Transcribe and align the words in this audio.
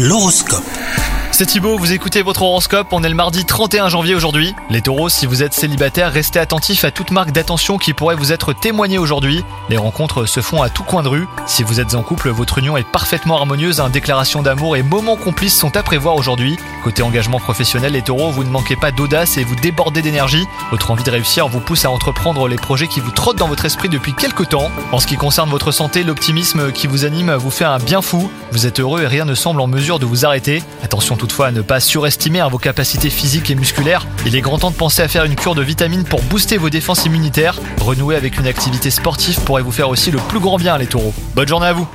L'horoscope. 0.00 0.97
C'est 1.38 1.46
Thibaut, 1.46 1.78
vous 1.78 1.92
écoutez 1.92 2.22
votre 2.22 2.42
horoscope, 2.42 2.88
on 2.90 3.04
est 3.04 3.08
le 3.08 3.14
mardi 3.14 3.44
31 3.44 3.88
janvier 3.88 4.16
aujourd'hui. 4.16 4.56
Les 4.70 4.82
taureaux, 4.82 5.08
si 5.08 5.24
vous 5.24 5.44
êtes 5.44 5.54
célibataire, 5.54 6.12
restez 6.12 6.40
attentifs 6.40 6.82
à 6.82 6.90
toute 6.90 7.12
marque 7.12 7.30
d'attention 7.30 7.78
qui 7.78 7.92
pourrait 7.92 8.16
vous 8.16 8.32
être 8.32 8.52
témoignée 8.52 8.98
aujourd'hui. 8.98 9.44
Les 9.68 9.76
rencontres 9.76 10.26
se 10.26 10.40
font 10.40 10.62
à 10.62 10.68
tout 10.68 10.82
coin 10.82 11.04
de 11.04 11.08
rue. 11.08 11.28
Si 11.46 11.62
vous 11.62 11.78
êtes 11.78 11.94
en 11.94 12.02
couple, 12.02 12.30
votre 12.30 12.58
union 12.58 12.76
est 12.76 12.82
parfaitement 12.82 13.36
harmonieuse, 13.36 13.78
un 13.78 13.88
déclaration 13.88 14.42
d'amour 14.42 14.76
et 14.76 14.82
moments 14.82 15.14
complices 15.14 15.56
sont 15.56 15.76
à 15.76 15.84
prévoir 15.84 16.16
aujourd'hui. 16.16 16.56
Côté 16.82 17.04
engagement 17.04 17.38
professionnel, 17.38 17.92
les 17.92 18.02
taureaux, 18.02 18.32
vous 18.32 18.42
ne 18.42 18.50
manquez 18.50 18.74
pas 18.74 18.90
d'audace 18.90 19.38
et 19.38 19.44
vous 19.44 19.54
débordez 19.54 20.02
d'énergie. 20.02 20.44
Votre 20.72 20.90
envie 20.90 21.04
de 21.04 21.10
réussir 21.12 21.46
vous 21.46 21.60
pousse 21.60 21.84
à 21.84 21.90
entreprendre 21.92 22.48
les 22.48 22.56
projets 22.56 22.88
qui 22.88 22.98
vous 22.98 23.12
trottent 23.12 23.38
dans 23.38 23.46
votre 23.46 23.64
esprit 23.64 23.88
depuis 23.88 24.12
quelques 24.12 24.48
temps. 24.48 24.72
En 24.90 24.98
ce 24.98 25.06
qui 25.06 25.14
concerne 25.14 25.50
votre 25.50 25.70
santé, 25.70 26.02
l'optimisme 26.02 26.72
qui 26.72 26.88
vous 26.88 27.04
anime 27.04 27.32
vous 27.34 27.52
fait 27.52 27.64
un 27.64 27.78
bien 27.78 28.02
fou. 28.02 28.28
Vous 28.50 28.66
êtes 28.66 28.80
heureux 28.80 29.02
et 29.02 29.06
rien 29.06 29.24
ne 29.24 29.36
semble 29.36 29.60
en 29.60 29.68
mesure 29.68 30.00
de 30.00 30.04
vous 30.04 30.26
arrêter. 30.26 30.64
Attention 30.82 31.16
toutefois 31.28 31.48
à 31.48 31.52
ne 31.52 31.60
pas 31.60 31.78
surestimer 31.78 32.42
vos 32.50 32.58
capacités 32.58 33.10
physiques 33.10 33.50
et 33.50 33.54
musculaires. 33.54 34.06
Il 34.24 34.34
est 34.34 34.40
grand 34.40 34.58
temps 34.58 34.70
de 34.70 34.76
penser 34.76 35.02
à 35.02 35.08
faire 35.08 35.24
une 35.24 35.36
cure 35.36 35.54
de 35.54 35.62
vitamines 35.62 36.04
pour 36.04 36.22
booster 36.22 36.56
vos 36.56 36.70
défenses 36.70 37.04
immunitaires. 37.04 37.60
Renouer 37.82 38.16
avec 38.16 38.38
une 38.38 38.46
activité 38.46 38.90
sportive 38.90 39.38
pourrait 39.40 39.62
vous 39.62 39.70
faire 39.70 39.90
aussi 39.90 40.10
le 40.10 40.18
plus 40.18 40.40
grand 40.40 40.56
bien 40.56 40.78
les 40.78 40.86
taureaux. 40.86 41.12
Bonne 41.34 41.46
journée 41.46 41.66
à 41.66 41.74
vous 41.74 41.86